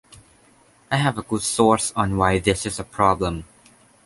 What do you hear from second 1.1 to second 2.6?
a good source on why